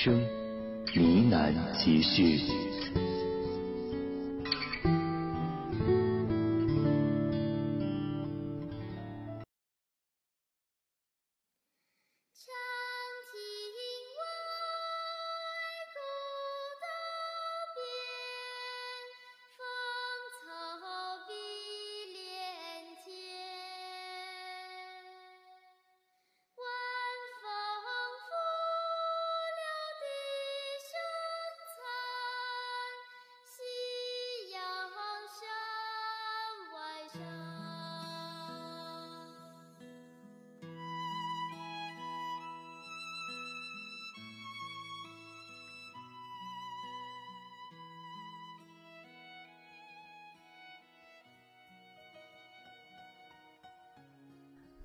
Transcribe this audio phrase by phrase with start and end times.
[0.00, 0.16] 声
[0.94, 2.38] 呢喃集序。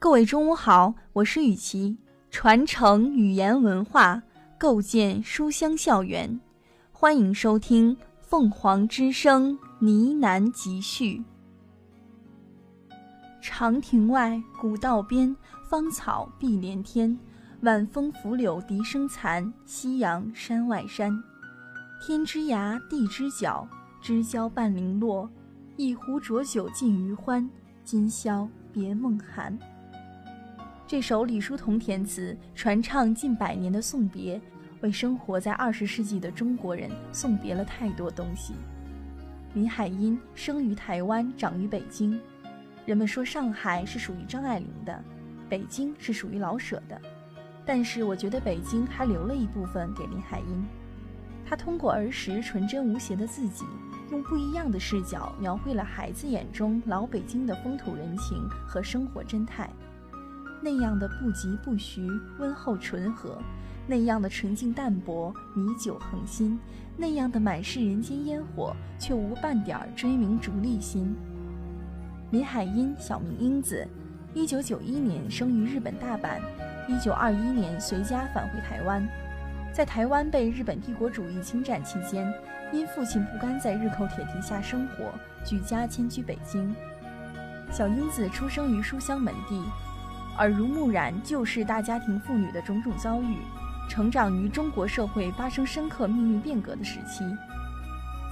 [0.04, 1.98] 各位中午好，我是雨琪，
[2.30, 4.22] 传承语言文化，
[4.60, 6.42] 构建书香校园，
[6.92, 11.24] 欢迎收听凤凰之声呢喃集序。
[13.42, 15.34] 长亭外，古道边，
[15.70, 17.18] 芳草碧连天。
[17.62, 21.18] 晚风拂柳笛声残，夕阳山外山。
[22.06, 23.66] 天之涯，地之角，
[24.02, 25.30] 知交半零落。
[25.78, 27.50] 一壶浊酒尽余欢，
[27.86, 29.58] 今宵别梦寒。
[30.86, 34.40] 这首李叔同填词，传唱近百年的送别，
[34.82, 38.54] 为生活在二十世纪的中国人送别了太多东西。
[39.54, 42.20] 林海音生于台湾，长于北京。
[42.86, 45.04] 人们说上海是属于张爱玲的，
[45.50, 47.02] 北京是属于老舍的，
[47.66, 50.66] 但是我觉得北京还留了一部分给林海音。
[51.46, 53.64] 他通过儿时纯真无邪的自己，
[54.12, 59.70] 用不一样的视角描绘了孩子眼中老北京的风土人情和生活真态。
[60.64, 62.10] 那样的不疾不徐、
[62.40, 63.38] 温厚醇和，
[63.86, 66.58] 那样的纯净淡泊、米酒恒心，
[66.96, 71.14] 那样的满是人间烟火，却无半点追名逐利心。
[72.32, 73.86] 林海音，小名英子，
[74.34, 76.40] 一九九一年生于日本大阪，
[76.88, 79.06] 一九二一年随家返回台湾。
[79.74, 82.34] 在台湾被日本帝国主义侵占期间，
[82.72, 85.12] 因父亲不甘在日寇铁蹄下生活，
[85.44, 86.74] 举家迁居北京。
[87.70, 89.62] 小英子出生于书香门第。
[90.38, 93.38] 耳濡目染旧式大家庭妇女的种种遭遇，
[93.88, 97.24] 成长于中国社会发生深刻命运变革的时期。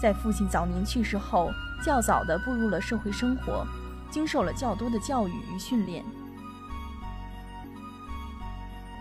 [0.02, 1.52] 在父亲早年去世后，
[1.86, 3.68] 较早地步入了社会生活，
[4.10, 6.04] 经受了较多的教育与训练。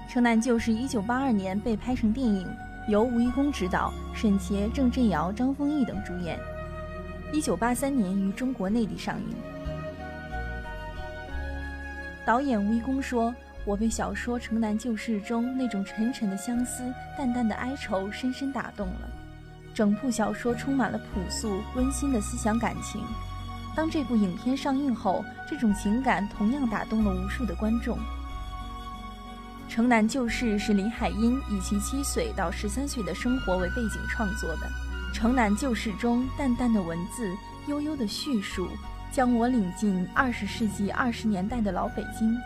[0.13, 2.47] 《城南旧事》一九八二年被拍成电影，
[2.89, 6.39] 由吴贻弓执导，沈洁、郑振尧、张丰毅等主演。
[7.33, 9.37] 一九八三年于中国内地上映。
[12.31, 13.35] 导演吴贻弓说
[13.67, 16.85] ：“我被小说《城南旧事》中那种沉沉的相思、
[17.19, 19.11] 淡淡的哀愁深深打动了。
[19.75, 23.03] 整部小说充满了朴素温馨的思想感情。
[23.75, 27.99] 当这部影片上映后，这种情感同样打动了无数的观众。”
[29.69, 34.71] 《城南旧事》是林海音以其七岁到十三岁的生活为背景创作的。
[35.13, 37.37] 《城南旧事》中淡淡的文字、
[37.67, 38.69] 悠悠的叙述。
[39.13, 42.37] 将我领进二十世纪二十年代的老北京，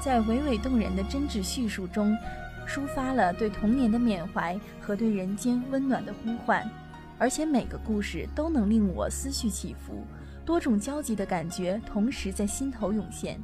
[0.00, 2.14] 在娓娓动人的真挚叙述中，
[2.66, 6.68] 抒发了对童年的缅怀和对人间温暖的呼唤，
[7.18, 10.04] 而且每个故事都能令我思绪起伏，
[10.44, 13.40] 多种交集的感觉同时在心头涌现。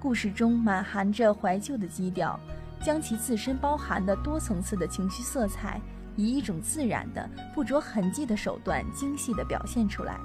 [0.00, 2.38] 故事中满含着怀旧的基调，
[2.82, 5.80] 将其自身包含的多层次的情绪色彩，
[6.16, 10.18] 以一种自然的、不着痕迹的手段精细地表现出来。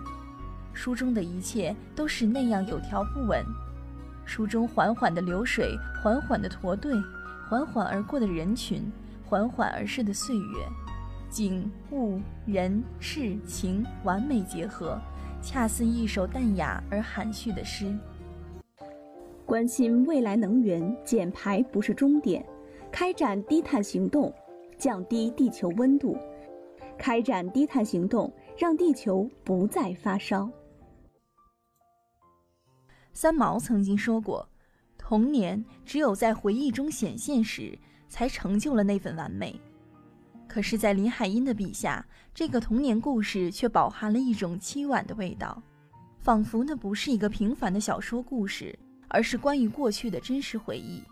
[0.79, 3.43] 书中的一切都是那样有条不紊，
[4.23, 6.93] 书中缓缓的流水，缓缓的驼队，
[7.49, 8.89] 缓缓而过的人群，
[9.25, 10.43] 缓缓而逝的岁月，
[11.29, 14.97] 景物人事情完美结合，
[15.41, 17.93] 恰似一首淡雅而含蓄的诗。
[19.45, 22.41] 关心未来能源减排不是终点，
[22.89, 24.33] 开展低碳行动，
[24.77, 26.17] 降低地球温度。
[26.97, 30.49] 开展低碳行动，让地球不再发烧。
[33.13, 34.47] 三毛曾经说过
[34.97, 37.77] ：“童年只有在回忆中显现时，
[38.07, 39.59] 才成就了那份完美。”
[40.47, 45.61] 可是，在林海音的笔下，这个童年故事却饱含了一种凄婉的味道，
[46.19, 48.77] 仿佛那不是一个平凡的小说故事，
[49.09, 51.03] 而是关于过去的真实回忆。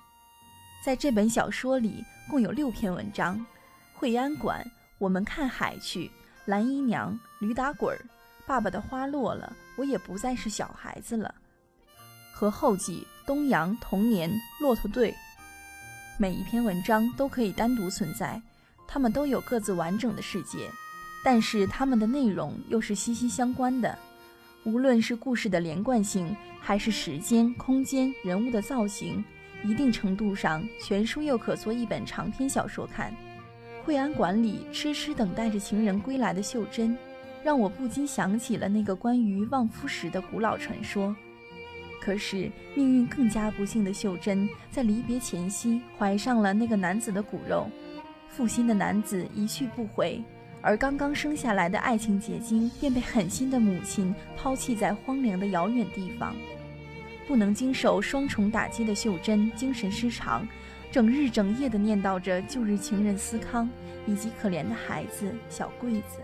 [0.84, 3.46] 在这本小说里，共有六篇文章：
[3.94, 4.66] 惠安馆、
[4.98, 6.10] 我们看海去、
[6.46, 8.00] 蓝姨娘、驴打滚儿、
[8.46, 11.34] 爸爸的花落了，我也不再是小孩子了。
[12.38, 14.30] 和后记《东阳童年》
[14.60, 15.12] 《骆驼队》，
[16.20, 18.40] 每一篇文章都可以单独存在，
[18.88, 20.70] 它们都有各自完整的世界，
[21.24, 23.98] 但是它们的内容又是息息相关的。
[24.66, 29.26] 无论是故事的连贯性，还是时间、空间、人物的造型，
[29.64, 33.12] 一定程度上，全书又可做一本长篇小说看。
[33.84, 36.96] 惠安馆里痴痴等待着情人归来的秀珍，
[37.44, 41.16] 让我不禁想起了那个关于望夫石的古老传说。
[42.00, 47.70] 可是命运更加不幸的秀珍，在离别前夕怀上了那个男子的骨肉，
[48.30, 50.24] 负心的男子一去不回，
[50.62, 56.36] 而刚刚生下来的爱情结晶便被狠心的母亲抛弃在荒凉的遥远地方。
[57.28, 60.48] 不能经受双重打击的秀珍精神失常，
[60.90, 63.70] 整日整夜地念叨着旧日情人思康
[64.06, 66.20] 以及可怜的孩子小桂子。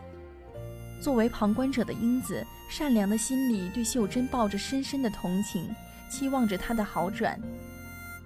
[1.04, 5.68] 作为旁观者的英子，善良的心里对秀珍抱着深深的同情，
[6.10, 7.38] 期望着她的好转。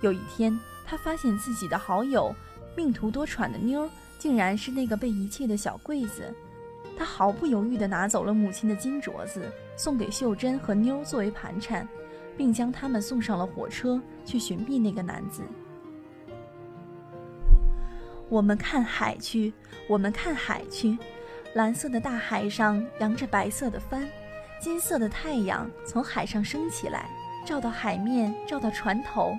[0.01, 2.31] 有一天，她发现自己的好友
[2.75, 3.89] 命途多舛的妞儿，
[4.19, 6.31] 竟然是那个被遗弃的小桂子。
[6.95, 11.87] 他毫不犹豫地拿走了母亲的金镯子，送给秀珍和妞儿作为盘缠，
[12.37, 15.41] 并将他们送上了火车，去寻觅那个男子。
[18.29, 19.51] 我们看海去，
[19.89, 20.95] 我们看海去。
[21.57, 24.07] 蓝色的大海上扬着白色的帆，
[24.59, 27.09] 金色的太阳从海上升起来，
[27.43, 29.35] 照到海面，照到船头。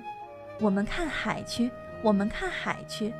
[0.59, 1.71] 我们看海去，
[2.03, 3.13] 我们看海去。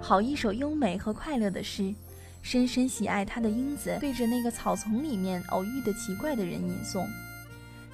[0.00, 1.94] 好一首优美和快乐的诗，
[2.42, 7.06] 深深喜爱它的英子对着那个草丛里面偶遇的奇怪的人吟诵。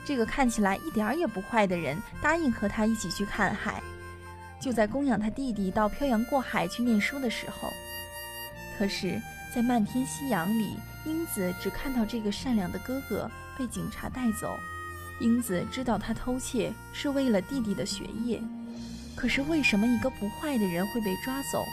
[0.02, 3.82] 这个看起来一点儿也不坏的人答应和他一起去看海，
[4.58, 7.68] 就在供养他弟弟到漂洋过海去念书的时候。
[8.78, 9.20] 可是。
[9.56, 10.76] 在漫天夕阳里，
[11.06, 14.54] 英子只看到这个善良的哥哥被警察带走。
[15.18, 18.38] 英子知道他偷窃是为了弟弟的学业，
[19.14, 21.64] 可是为什么一个不坏的人会被抓走？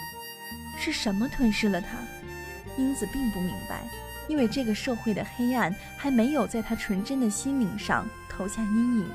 [0.79, 1.97] 是什么吞噬了他？
[2.77, 3.83] 英子并不明白，
[4.29, 9.05] 因为这个社会的黑暗还没有在他纯真的心灵上投下阴影。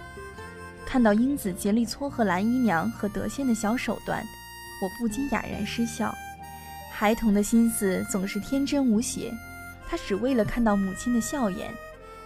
[0.84, 4.22] 看到英子竭力撮合蓝姨娘和德仙的小手段，
[4.82, 6.14] 我不禁哑然失笑。
[7.00, 9.32] 孩童的心思总是天真无邪，
[9.88, 11.72] 他只为了看到母亲的笑颜，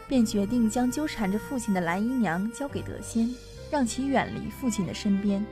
[0.08, 3.28] 便决定将纠缠着父亲的蓝姨娘交给德仙，
[3.70, 5.44] 让其远离父亲的身边。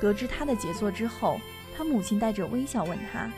[0.00, 1.38] 得知他的杰作之后，
[1.76, 3.30] 他母亲带着微笑问他：“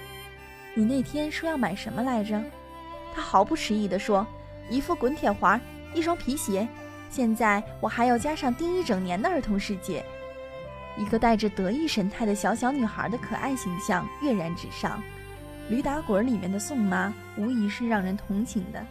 [0.74, 2.40] 你那天说要买什么来着？”
[3.12, 4.24] 他毫不迟疑地说
[4.70, 5.60] ：“一副滚铁环，
[5.92, 6.68] 一双皮鞋。
[7.10, 10.04] 现在我还要加上订一整年的儿童世界。”
[10.96, 15.02] 一个带着得意神态的小小女孩的可爱形象跃然纸上，
[15.70, 18.84] 《驴打滚》里面的宋妈无疑是让人同情的。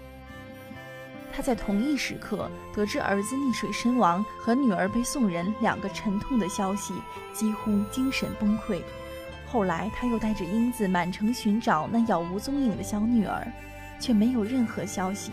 [1.32, 6.94] 她在同一时刻得知儿子溺水身亡和女儿被送人两个沉痛的消息，
[7.34, 8.82] 几乎精神崩溃。
[9.46, 13.48] 后来，她又带着英子满城寻找那杳无踪影的小女儿，
[14.00, 15.32] 却没有任何消息。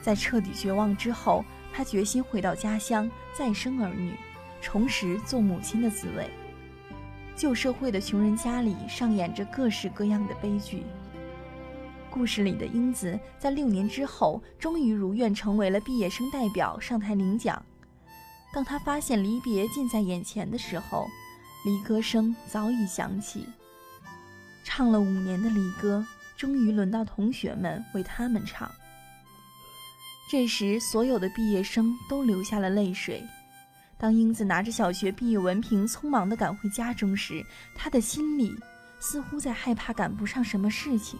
[0.00, 4.14] 在彻底绝望之后，她决心回到家乡，再生儿女。
[4.60, 6.28] 重拾做母亲的滋味。
[7.36, 10.84] 旧社会的穷人家里上演着各式各样的悲剧。
[12.10, 17.64] 故事里的英子在六年之后，终于如愿成为了毕业生代表上台领奖。
[18.52, 21.06] 当他发现离别近在眼前的时候，
[21.64, 23.46] 离歌声早已响起。
[24.64, 26.04] 唱了五年的离歌，
[26.36, 28.68] 终于轮到同学们为他们唱。
[30.30, 33.22] 这时，所有的毕业生都流下了泪水。
[33.98, 38.56] 当英子拿着小学毕业文凭匆忙地赶回家中时，她的心里
[39.00, 41.18] 似乎在害怕赶不上什么事情。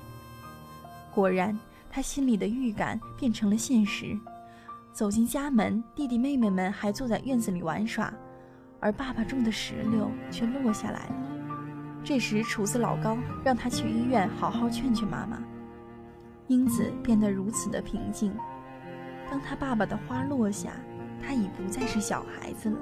[1.12, 1.58] 果然，
[1.90, 4.16] 她心里的预感变成了现实。
[4.92, 8.14] 走进家门，弟弟妹妹们还坐在院子里玩耍，
[8.78, 11.14] 而爸爸种的石榴却落下来了。
[12.04, 15.42] 这时，厨子老高让他去医院好好劝劝妈妈。
[16.46, 18.32] 英子变得如此的平静。
[19.28, 20.70] 当他爸爸的花落下。
[21.22, 22.78] 他已不再是小孩子了。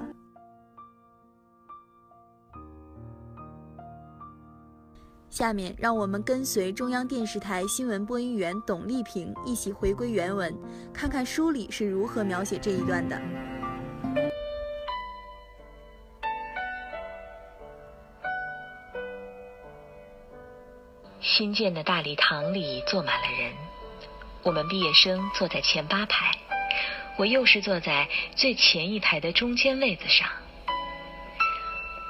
[5.29, 10.57] 下面让我们跟随中央电视台新闻播音员董丽萍一起回归原文，
[10.91, 13.21] 看看书里是如何描写这一段的。
[21.21, 23.53] 新建的大礼堂里坐满了人，
[24.41, 26.31] 我们毕业生坐在前八排，
[27.17, 30.29] 我又是坐在最前一排的中间位子上。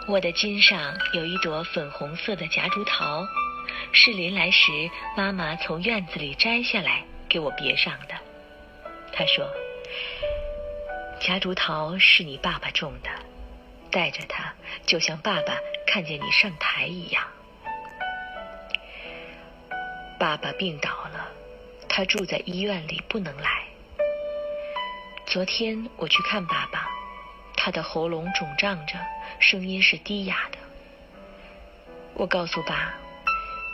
[0.07, 3.25] 我的襟上有一朵粉红色的夹竹桃，
[3.91, 8.15] 是临来时妈妈从院子里摘下来给我别上的。
[9.11, 9.49] 她说
[11.19, 13.09] ：“夹竹桃是你爸爸种的，
[13.91, 14.53] 带着它
[14.85, 17.21] 就像爸爸看见你上台一样。”
[20.19, 21.29] 爸爸病倒了，
[21.87, 23.66] 他住在医院里，不能来。
[25.27, 26.87] 昨天我去看爸爸，
[27.53, 28.97] 他的喉咙肿胀着，
[29.39, 30.57] 声音是低哑的。
[32.13, 32.93] 我告诉爸，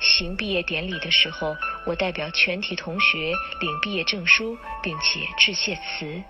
[0.01, 1.55] 行毕业典礼的时候，
[1.85, 6.23] 我代表全体同学领毕业证书，并且致谢词。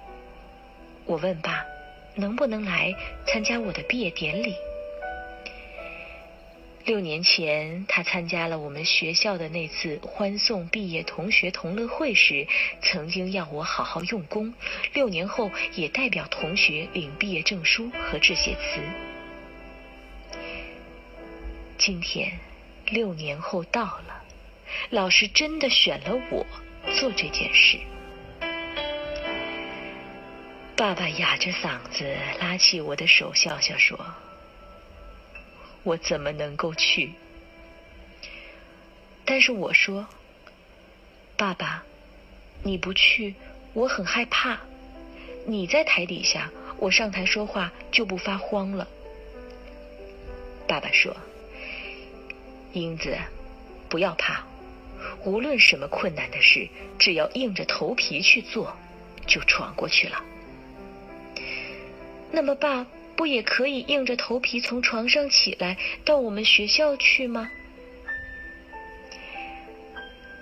[1.06, 1.64] 我问爸，
[2.16, 2.94] 能不能来
[3.26, 4.54] 参加我的毕业典礼？
[6.86, 12.46] 六年前，他参加了我们学校的那次欢送毕业同学同乐会时，
[12.82, 14.54] 曾经要我好好用功。
[14.94, 18.82] 六年后，也代表同学领毕业证书和致谢词。
[21.78, 22.38] 今天，
[22.88, 24.22] 六年后到了，
[24.90, 26.46] 老师真的选了我
[27.00, 27.80] 做这件事。
[30.76, 33.98] 爸爸哑着嗓子拉起我的手，笑笑说。
[35.84, 37.12] 我怎么能够去？
[39.26, 40.08] 但是我说
[41.38, 41.84] ：“爸爸，
[42.64, 43.36] 你不去，
[43.74, 44.60] 我很害怕。
[45.46, 48.88] 你在台底下，我上台说话就不发慌了。”
[50.68, 51.16] 爸爸说
[52.74, 53.18] ：“英子，
[53.90, 54.44] 不要怕，
[55.26, 58.76] 无论什么困难的事，只要硬着头皮去做，
[59.26, 60.24] 就闯过去了。”
[62.32, 62.86] 那么，爸。
[63.16, 67.50] 不也可以硬着头皮从床上起来到我们学校去吗？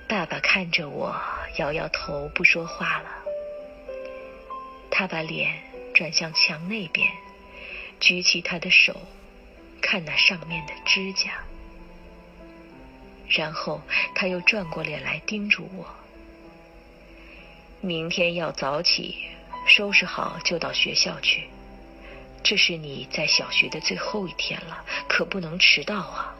[0.08, 1.16] 爸爸看着我，
[1.58, 3.10] 摇摇头，不说话了。
[4.90, 5.58] 他把脸
[5.94, 7.08] 转向墙那边，
[8.00, 8.96] 举起他的手，
[9.82, 11.44] 看那上面的指甲。
[13.30, 13.82] 然后
[14.14, 15.86] 他又转过脸来叮嘱我：
[17.80, 19.16] 明天要早起，
[19.66, 21.48] 收拾好就到学校去。
[22.44, 26.36] 这是你在小学的最后一天了，可不能迟到啊！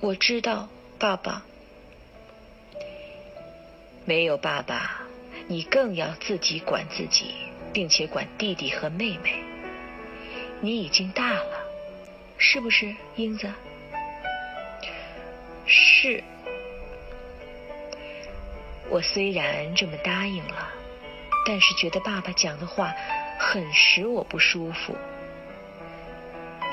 [0.00, 1.42] 我知道，爸爸。
[4.04, 5.00] 没有爸爸，
[5.48, 7.34] 你更要自己管自己，
[7.72, 9.42] 并且管弟弟和妹妹。
[10.60, 11.66] 你已经大了，
[12.38, 13.52] 是不是，英子？
[15.66, 16.22] 是。
[18.88, 20.68] 我虽然这么答应了。
[21.46, 22.92] 但是觉得爸爸讲的话
[23.38, 24.96] 很使我不舒服。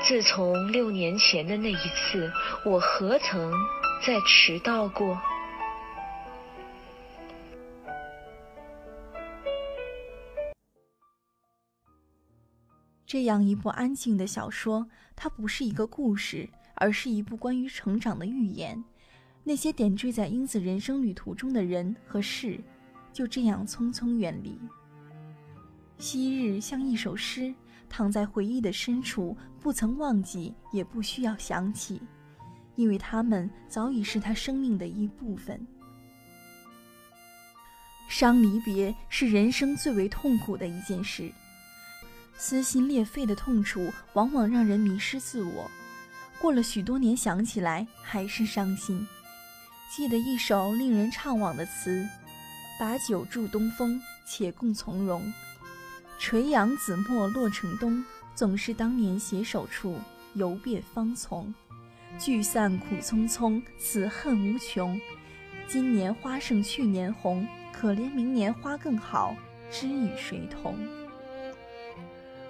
[0.02, 2.30] 自从六年前的那一次，
[2.66, 3.52] 我何曾
[4.04, 5.16] 再迟到过？
[13.06, 18.82] 这样一部安静的小说，它不是一个故事，而是一部关于成长的寓言。
[19.44, 22.58] 那些点缀在英子人生旅途中的人和事。
[23.14, 24.58] 就这样匆匆远离。
[25.98, 27.54] 昔日像一首诗，
[27.88, 32.02] 躺在回忆的深处，不曾忘记，也不需要想起，
[32.74, 35.64] 因为他们早已是他生命的一部分。
[38.08, 41.30] 伤离别是人生最为痛苦的一件事，
[42.36, 45.70] 撕心裂肺的痛楚往往让人迷失自我，
[46.40, 49.06] 过了许多年想起来还是伤心。
[49.90, 52.06] 记得一首令人怅惘的词。
[52.78, 55.32] 把酒祝东风，且共从容。
[56.18, 58.04] 垂杨紫陌洛城东，
[58.34, 59.98] 总是当年携手处，
[60.34, 61.52] 游遍芳丛。
[62.18, 65.00] 聚散苦匆匆，此恨无穷。
[65.66, 69.36] 今年花胜去年红，可怜明年花更好，
[69.70, 70.76] 知与谁同？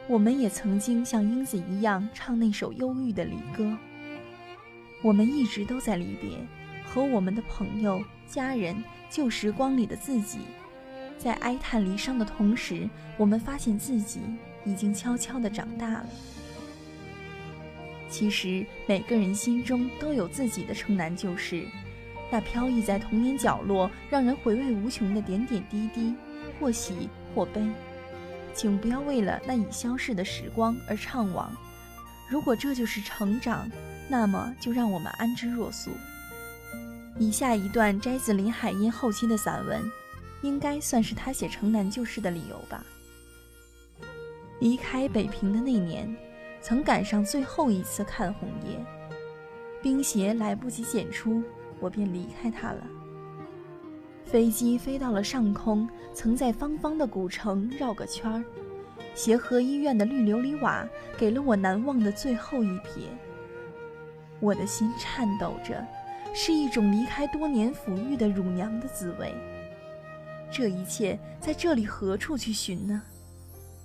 [0.06, 3.76] 我们也曾经像英子一样唱那首忧郁的离歌。
[5.02, 6.46] 我们一直都在离别，
[6.84, 8.76] 和我们的朋友、家人。
[9.10, 10.38] 旧时光里的自己，
[11.16, 14.18] 在哀叹离殇的同时，我们发现自己
[14.64, 16.06] 已经悄悄地长大了。
[18.08, 21.64] 其实每个人心中都有自己的城南旧事，
[22.28, 26.12] 那飘逸在童年角落、让人回味无穷的点点滴滴，
[26.58, 27.62] 或喜或悲。
[28.52, 31.46] 请不要为了那已消逝的时光而怅惘，
[32.28, 33.70] 如果这就是成长，
[34.08, 35.92] 那么就让我们安之若素。
[37.18, 39.80] 以下一段摘自林海音后期的散文，
[40.42, 42.84] 应该算是他写《城南旧事》的理由吧。
[44.58, 46.14] 离开北平的那年，
[46.60, 48.84] 曾赶上最后一次看红叶，
[49.80, 51.42] 冰鞋来不及剪出，
[51.78, 52.84] 我便离开它了。
[54.24, 58.44] 飞机飞到了上空，曾在方方的古城绕个圈儿。
[59.14, 63.06] 协和医院的绿琉璃瓦给了我难忘的最后一瞥。
[64.40, 65.86] 我的心颤抖着，
[66.34, 69.32] 是一种离开多年抚育的乳娘的滋味。
[70.50, 73.00] 这一切在这里何处去寻呢？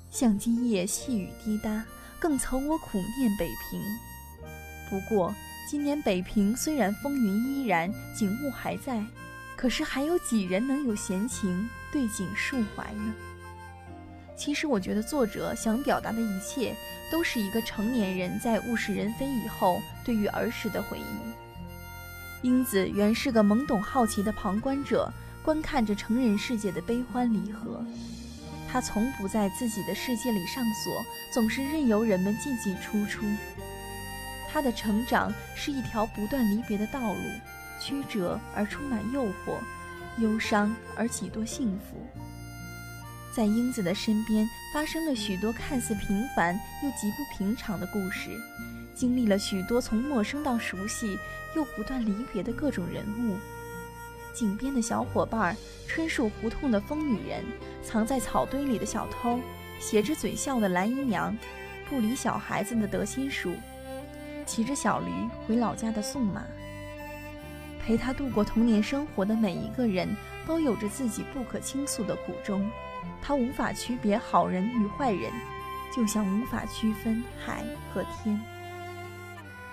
[0.10, 1.86] 像今夜细雨滴答，
[2.20, 3.79] 更曾我苦念北平。
[4.89, 5.34] 不过
[5.70, 9.03] 今年北平虽然风云依然，景物还在，
[9.56, 13.13] 可是还有几人能有闲情对景抒怀呢？
[14.36, 16.74] 其实我觉得作者想表达的一切，
[17.12, 21.49] 都是一个成年人在物是人非以后对于儿时的回忆。
[22.41, 25.12] 英子原是个懵懂好奇的旁观者，
[25.43, 27.84] 观看着成人世界的悲欢离合。
[28.72, 31.03] 他从不在自己的世界里上锁，
[31.34, 33.25] 总是任由人们进进出出。
[34.51, 37.22] 他的成长是一条不断离别的道路，
[37.81, 39.58] 曲折而充满诱惑，
[40.19, 42.08] 忧伤而几多幸福。
[43.36, 48.29] 在英子的身边发生了许多看似平凡又极不平常的故事，
[48.93, 51.17] 经历了许多从陌生到熟悉
[51.55, 53.38] 又不断离别的各种人物。
[54.34, 55.55] 井边的小伙伴，
[55.88, 57.43] 春树胡同的疯女人，
[57.84, 59.39] 藏在草堆里的小偷，
[59.79, 61.36] 斜着嘴笑的蓝姨娘，
[61.89, 63.53] 不理小孩子的德心叔，
[64.46, 65.12] 骑着小驴
[65.46, 66.43] 回老家的宋马。
[67.81, 70.08] 陪他度过童年生活的每一个人
[70.46, 72.69] 都有着自己不可倾诉的苦衷，
[73.22, 75.31] 他无法区别好人与坏人，
[75.93, 78.39] 就像无法区分海和天。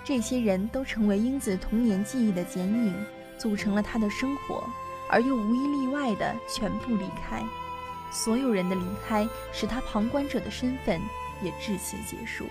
[0.07, 2.95] 这些人都成为英子童年记忆的剪影。
[3.37, 4.63] 组成了他的生活，
[5.11, 7.43] 而又无一例外的全部离开。
[8.09, 11.01] 所有人的离开，使他旁观者的身份
[11.43, 12.45] 也至此结束。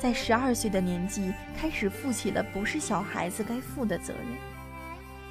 [0.00, 4.26] 在十二岁的年纪，开始负起了不是小孩子该负的责任。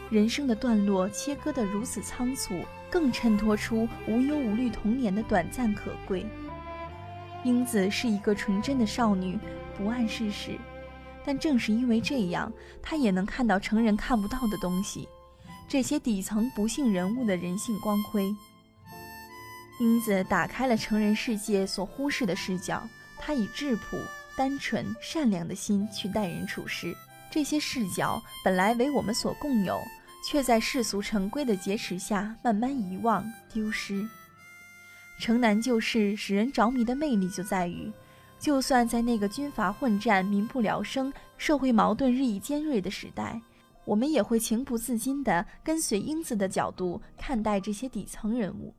[0.10, 6.26] 人生的段落切割得如此仓促，更衬托出无忧无虑童年的短暂可贵。
[7.44, 9.38] 英子是一个纯真的少女，
[9.78, 10.58] 不谙世事。
[11.26, 15.08] 但正是因为这样，他也能看到成人看不到的东西，
[15.68, 18.34] 这些底层不幸人物的人性光辉。
[19.80, 23.98] 英子打开了成人世界所忽视的视角，她以质朴、
[24.38, 26.96] 单纯、善良的心去待人处事。
[27.32, 29.80] 这些视角本来为我们所共有，
[30.28, 34.08] 却在世俗成规的劫持下慢慢遗忘、丢失。
[35.20, 37.92] 城南旧事使人着迷的魅力就在于。
[38.42, 43.40] 就算在那个军阀混战、民不聊生、社会矛盾日益尖锐的时代，
[43.86, 48.74] 我们也会情不自禁地跟随英子的角度看待这些底层人物。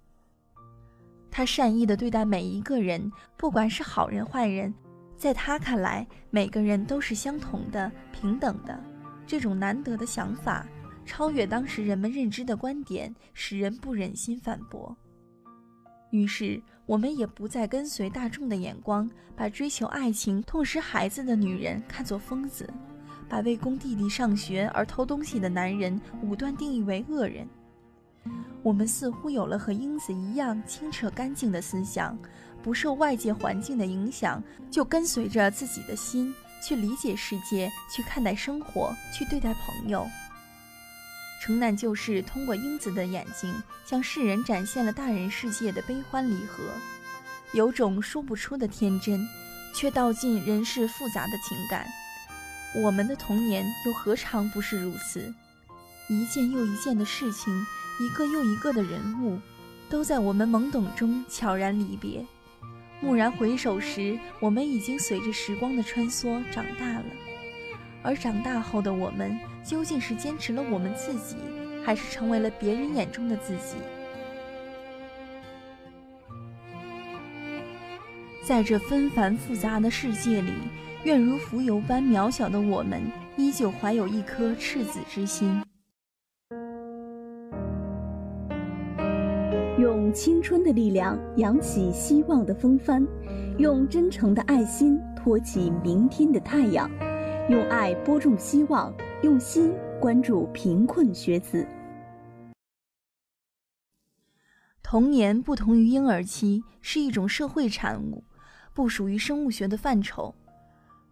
[1.30, 4.74] 他善意地对待每一个人，不管是好人坏人，
[5.16, 8.76] 在他看来，每个人都是相同的、平等的。
[9.28, 10.66] 这种难得的想法，
[11.06, 14.96] 超越当时人们认知的观点，使人不忍心反驳。
[16.10, 16.60] 于是。
[16.84, 22.68] 我们也不再跟随大众的眼光，把追求爱情、痛失孩子的女人看作疯子，
[23.28, 27.48] 把为供弟弟上学而偷东西的男人武断定义为恶人。
[28.62, 32.16] 我们似乎有了和英子一样清澈干净的思想，
[32.62, 40.06] 不受外界环境的影响，就跟随着自己的心去理解世界，去看待生活，去对待朋友。
[41.42, 43.52] 城南旧事通过英子的眼睛，
[43.84, 46.62] 向世人展现了大人世界的悲欢离合，
[47.52, 49.26] 有种说不出的天真，
[49.74, 51.84] 却道尽人世复杂的情感。
[52.80, 55.34] 我们的童年又何尝不是如此？
[56.08, 57.52] 一件又一件的事情，
[57.98, 59.40] 一个又一个的人物，
[59.90, 62.24] 都在我们懵懂中悄然离别。
[63.00, 67.04] 蓦然回首时，我们已经随着时光的穿梭长大了。
[68.02, 71.36] 而长大后的我们，究竟是坚持了我们自己，
[71.84, 73.76] 还是成为了别人眼中的自己？
[78.44, 80.52] 在这纷繁复杂的世界里，
[81.04, 83.00] 愿如蜉蝣般渺小的我们，
[83.36, 85.62] 依旧怀有一颗赤子之心，
[89.78, 93.06] 用青春的力量扬起希望的风帆，
[93.58, 96.90] 用真诚的爱心托起明天的太阳。
[97.48, 101.66] 用爱播种希望，用心关注贫困学子。
[104.80, 108.22] 童年不同于婴儿期，是一种社会产物，
[108.72, 110.32] 不属于生物学的范畴。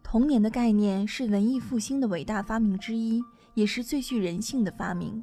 [0.01, 3.21] 童年的概念是文艺复兴的伟大发明之一，
[3.53, 5.21] 也是最具人性的发明。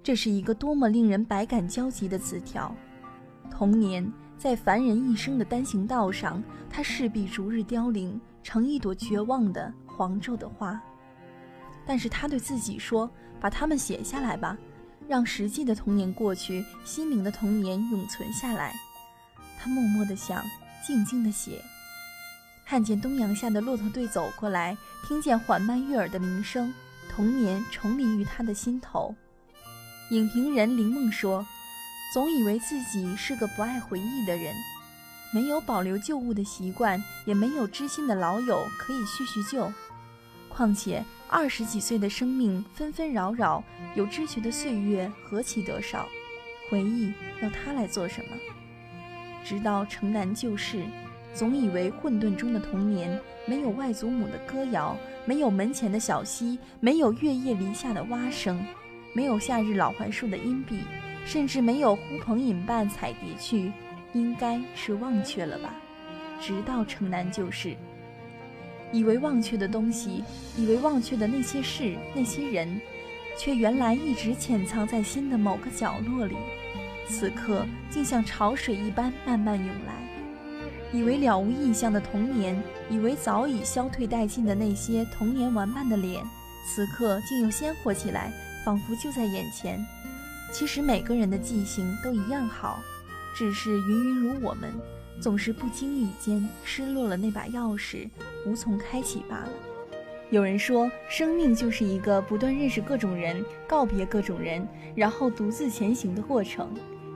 [0.00, 2.72] 这是一个多么令人百感交集的词条。
[3.50, 10.80] 童年在凡人一生的单行道上，它势必逐日凋零，成一朵绝望的黄皱的花。
[11.84, 14.56] 但是他对自己说：“把它们写下来吧，
[15.08, 18.72] 让实际的童年过去，心灵的童年永存下来。”
[19.58, 20.42] 他默默地想，
[20.86, 21.60] 静静地写。
[22.66, 24.76] 看见东阳下的骆驼队走过来，
[25.06, 26.72] 听见缓慢悦耳的铃声，
[27.10, 29.14] 童年重临于他的心头。
[30.10, 31.46] 影评人林梦说
[32.14, 34.54] ：“总以为自己是个不爱回忆的人，
[35.34, 39.70] 没有保留旧物的习惯，也没有知心的老友可以叙叙旧。
[40.48, 43.64] 况且二十几岁的生命纷纷扰扰，
[43.96, 46.06] 有知觉的岁月何其得少，
[46.70, 48.36] 回忆要他来做什么？
[49.44, 50.84] 直到城南旧事。”
[51.34, 58.64] 总以为混沌中的童年没有外祖母的歌谣，没有门前的小溪，没有月夜篱下的蛙声，
[59.12, 60.78] 没有夏日老槐树的荫蔽，
[61.26, 63.72] 甚至没有呼朋引伴采蝶去，
[64.14, 65.74] 应该是忘却了吧。
[66.40, 67.76] 直到城南旧事，
[68.92, 70.24] 以为忘却的东西，
[70.56, 72.80] 以为忘却的那些事、那些人，
[73.38, 76.36] 却原来一直潜藏在心的某个角落里，
[77.08, 79.94] 此刻竟像潮水一般慢慢涌来。
[80.92, 86.22] 以为了无印象的童年，以为早已消退殆尽的那些童年玩伴的脸，
[86.66, 88.32] 此刻竟又鲜活起来，
[88.64, 89.84] 仿佛就在眼前。
[90.52, 92.80] 其实每个人的记性都一样好，
[93.34, 94.72] 只是芸芸如我们，
[95.20, 98.08] 总是不经意间失落了那把钥匙，
[98.46, 99.50] 无从开启罢了。
[100.30, 106.68] 有人说，生命就是一个不断认识各种人、告别各种人，然后独自前行的过程。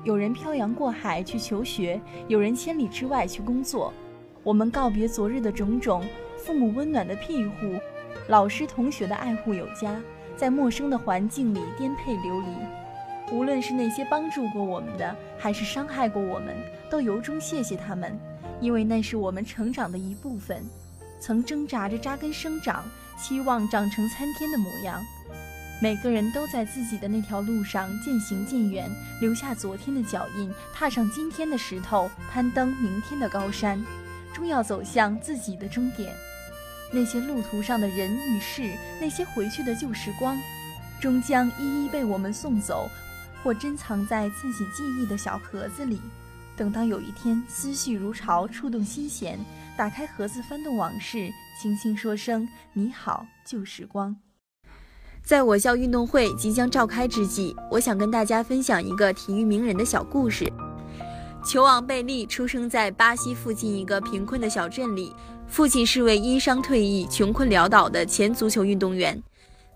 [0.05, 3.93] 有人漂洋过海去求学，有人千里之外去工作。
[4.43, 6.05] 我们告别昨日的种种，
[6.37, 7.79] 父母温暖的庇护，
[8.29, 10.01] 老师同学的爱护有加，
[10.37, 13.35] 在陌生的环境里颠沛流离。
[13.35, 16.57] 无论是那些帮助过我们的，还是伤害过我们，
[16.91, 18.19] 都由衷谢谢他们，
[18.61, 20.63] 因为那是我们成长的一部分。
[21.21, 22.85] 曾挣扎着扎根生长，
[23.19, 25.05] 期望长成参天的模样。
[25.81, 33.81] 每个人都在自己的那条路上渐行渐远，留下昨天的脚印，踏上今天的石头，攀登明天的高山，
[34.33, 36.13] 终要走向自己的终点。
[36.91, 40.37] 那些路途上的人与事，那些回去的旧时光，
[41.01, 42.89] 终将一一被我们送走，
[43.43, 46.01] 或珍藏在自己记忆的小盒子里。
[46.57, 49.39] 等到有一天思绪如潮，触动心弦，
[49.77, 51.31] 打开盒子，翻动往事，
[51.63, 54.17] 轻轻说声“你好，旧时光”。
[55.23, 60.53] 在我校运动会即将召开之际，我想跟大家分享一个体育名人的小故事。
[61.45, 65.15] 球王贝利出生在巴西附近一个贫困的小镇里，
[65.47, 69.23] 父亲是位因伤退役、穷困潦倒的前足球运动员。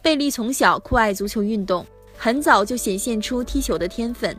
[0.03, 1.87] 贝利从小酷爱足球运动，
[2.25, 4.37] 很早就显现出踢球的天分。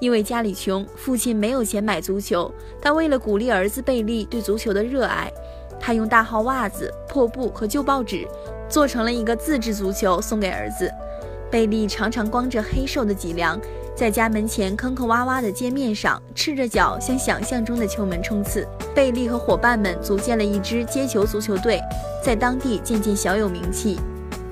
[0.00, 5.30] 因为家里穷，父亲没有钱买足球，但为了鼓励儿子贝利对足球的热爱，
[5.78, 8.26] 他用大号袜子、破布和旧报纸。
[8.66, 10.90] 做成了一个自制足球送给儿子，
[11.50, 13.60] 贝利常常光着黑瘦的脊梁，
[13.94, 18.66] 在家门前坑坑洼洼的街面上，赤着脚向想象中的球门冲刺。
[18.94, 21.78] 贝利和伙伴们组建了一支街球足球队，
[22.24, 23.98] 在当地渐渐小有名气。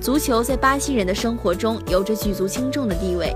[0.06, 3.34] 足球在巴西人的生活中有着举足轻重的地位，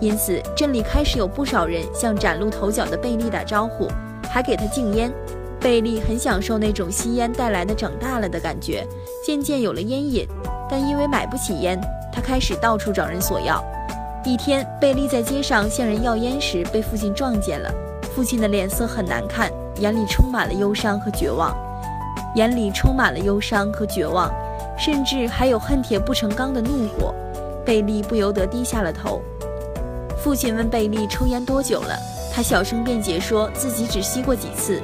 [0.00, 3.88] 因此镇里开始有不少人向崭露头角的贝利打招呼，
[4.30, 5.12] 还给他敬烟。
[5.58, 8.86] 贝利很享受那种吸烟带来的长大了的感觉，
[9.26, 10.24] 渐渐有了烟瘾。
[10.70, 11.76] 但因为买不起烟，
[12.12, 13.60] 他开始到处找人索要。
[14.24, 17.68] 一天，贝利在街上向人要烟时，被父亲撞见了。
[18.14, 21.52] 父亲的脸色很难看，眼里充满了忧伤和绝望，
[22.36, 24.32] 眼里充满了忧伤和绝望，
[24.84, 27.14] 甚至还有恨铁不成钢的怒火。
[27.64, 29.22] 贝利不由得低下了头。
[30.18, 31.96] 父亲问贝利抽烟多久了，
[32.34, 34.82] 他小声辩解说自己只吸过几次。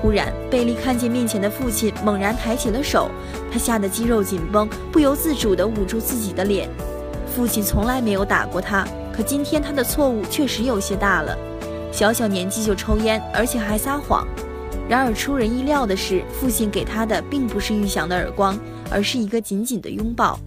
[0.00, 3.10] 忽然，贝利看见面前的父亲猛然抬起了手，
[3.52, 6.66] 他吓得肌肉紧绷，不由自主地捂住自己的脸。
[7.26, 11.36] 父亲从来没有打过他，可今天他的错误确实有些大了。
[11.92, 14.26] 小小年纪就抽烟，而且还撒谎。
[14.88, 18.58] 然而出人意料的是，父亲给他的并不是预想的耳光，
[18.90, 20.38] 而是一个紧紧的拥抱。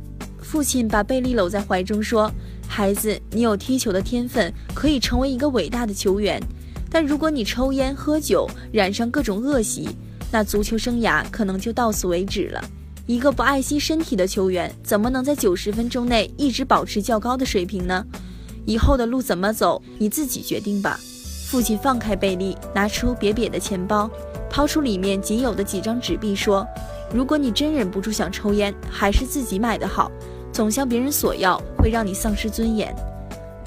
[0.42, 2.32] 父亲把贝利搂在怀中说
[2.68, 6.42] ：“孩子，你有踢球的天分，可以成为一个伟大的球员。”
[6.90, 9.90] 但如果你抽烟喝酒，染上各种恶习，
[10.32, 12.64] 那足球生涯可能就到此为止了。
[13.06, 18.06] 一个不爱惜身体的球员，怎么能在九十分钟内一直保持较高的水平呢？
[18.66, 20.98] 以后的路怎么走，你自己决定吧。
[21.50, 24.10] 父亲放开贝利，拿出瘪瘪的钱包，
[24.50, 26.66] 掏出里面仅有的几张纸币，说
[27.14, 30.12] ：“如果你真忍不住想抽烟，还是自己买的好。
[30.52, 32.94] 总向别人索要，会让你丧失尊严。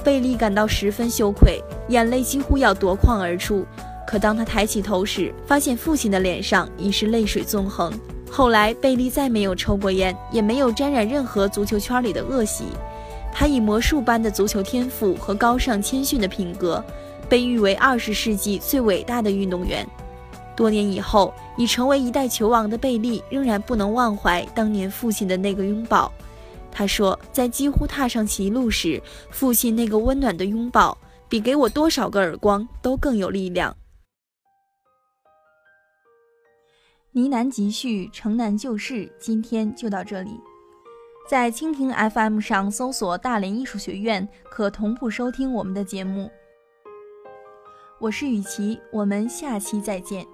[0.03, 3.64] 贝利感到十分羞愧，眼泪几乎要夺眶而出。
[4.07, 7.92] 可当他抬起头时，发现父亲的脸上已是泪水纵横。
[8.31, 12.64] 后来，贝利再没有抽过烟，也没有沾染任何足球圈里的恶习。
[13.33, 16.83] 他以魔术般的足球天赋和高尚谦逊的品格，
[17.29, 19.87] 被誉为二十世纪最伟大的运动员。
[20.61, 26.12] 多年以后，已成为一代球王的贝利，仍然不能忘怀当年父亲的那个拥抱。
[26.70, 30.99] 他说，在几乎踏上歧路时，父亲那个温暖的拥抱，
[31.31, 33.75] 比给我多少个耳光都更有力量。
[37.12, 40.38] 呢喃集序，城南旧事，今天就到这里。
[41.27, 46.31] 在蜻蜓 FM 上搜索“大连艺术学院”，可同步收听我们的节目。
[47.99, 50.27] 我是雨琪，我们下期再见。